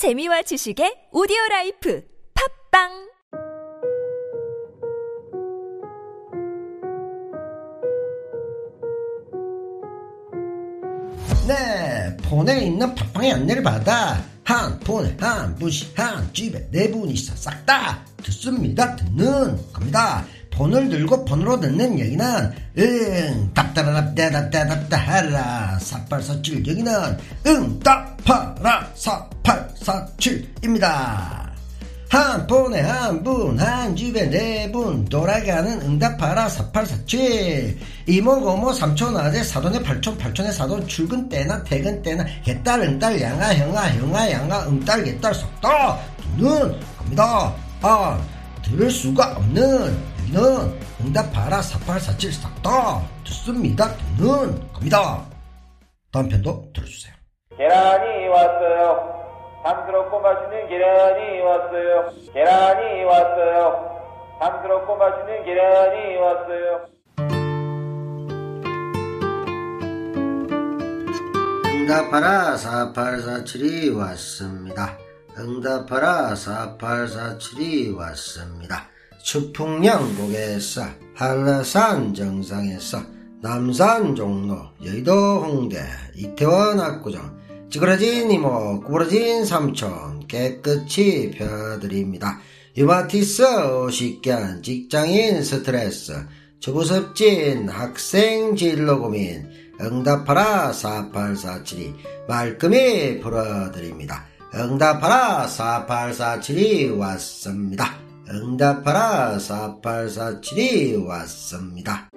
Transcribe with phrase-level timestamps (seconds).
[0.00, 2.02] 재미와 지식의 오디오 라이프
[2.32, 2.88] 팝빵
[11.46, 17.66] 네, 폰에 있는 팟빵의 안내를 받아 한 폰에 한 분씩 한 집에 네 분이서 싹
[17.66, 18.96] 다 듣습니다.
[18.96, 20.24] 듣는 겁니다.
[20.50, 28.92] 폰을 들고 폰으로 듣는 얘기는 응 답답답답답답답 하라 4847 여기는 응답하라
[29.90, 31.50] 4847입니다.
[32.08, 37.78] 한 폰에 한 분, 한 집에 네 분, 돌아가는 응답하라 4847.
[38.08, 43.54] 이모, 고모, 삼촌, 아재, 사돈의 팔촌, 팔촌의 사돈, 출근 때나 퇴근 때나, 개딸, 응딸, 양아,
[43.54, 46.00] 형아, 형아, 양아, 응딸, 개딸, 속다
[46.36, 47.54] 듣는 겁니다.
[47.82, 48.20] 아,
[48.64, 53.94] 들을 수가 없는, 여기는 응답하라 4847 싹다 듣습니다.
[54.16, 55.24] 듣는 겁니다.
[56.12, 57.14] 다음 편도 들어주세요.
[57.56, 59.19] 계란이 왔어요.
[59.62, 62.10] 담스럽고 맛있는 계란이 왔어요.
[62.32, 64.00] 계란이 왔어요.
[64.40, 66.86] 담스럽고 맛있는 계란이 왔어요.
[71.66, 74.96] 응답하라 4847이 왔습니다.
[75.38, 78.88] 응답하라 4847이 왔습니다.
[79.22, 80.82] 추풍양곡에서
[81.14, 82.98] 한라산 정상에서
[83.42, 85.78] 남산 종로 여의도 홍대
[86.14, 87.39] 이태원 압구정
[87.70, 92.40] 찌그러진 이모 구부러진 삼촌 깨끗이 펴드립니다.
[92.76, 96.26] 유마티스 50견 직장인 스트레스
[96.58, 99.48] 주부습진 학생 진로 고민
[99.80, 101.94] 응답하라 4847이
[102.28, 104.26] 말끔히 풀어드립니다.
[104.52, 107.94] 응답하라 4847이 왔습니다.
[108.28, 112.09] 응답하라 4847이 왔습니다.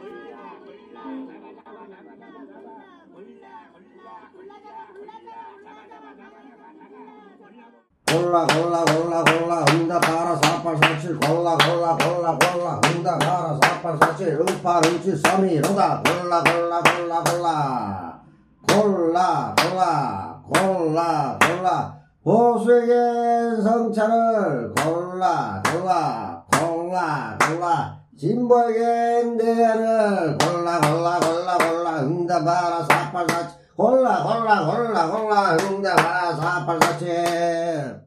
[8.14, 15.68] 골라 골라 골라 골라 응답하라 4847 골라 골라 골라 골라 응답하라 4847 응팔 응칠 3일
[15.68, 18.22] 응답 골라 골라 골라 골라
[18.68, 31.58] 골라 골라 골라 골라 보수에겐 성찬을 골라 골라 골라 골라 진보에겐 대안을 골라 골라 골라
[31.58, 38.04] 골라 응답하라 4847 골라 골라 골라 골라 응답하라 4847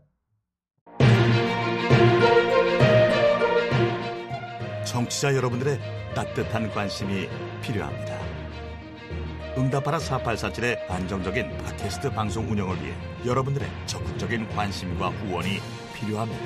[4.84, 5.80] 청취자 여러분들의
[6.14, 7.28] 따뜻한 관심이
[7.62, 8.16] 필요합니다.
[9.58, 12.94] 응답하라 4847의 안정적인 팟캐스트 방송 운영을 위해
[13.26, 15.58] 여러분들의 적극적인 관심과 후원이
[15.94, 16.44] 필요합니다.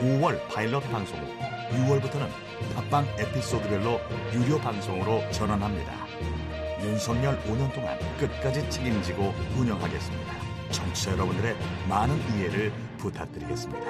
[0.00, 1.26] 5월 파일럿 방송 후
[1.70, 2.28] 6월부터는
[2.74, 3.98] 팟빵 에피소드별로
[4.34, 5.92] 유료 방송으로 전환합니다.
[6.86, 10.32] 윤석열 5년 동안 끝까지 책임지고 운영하겠습니다.
[10.70, 11.56] 청취자 여러분들의
[11.88, 13.86] 많은 이해를 부탁드리겠습니다.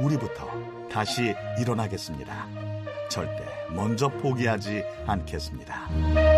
[0.00, 0.48] 우리부터
[0.90, 2.48] 다시 일어나겠습니다.
[3.08, 6.29] 절대 먼저 포기하지 않겠습니다.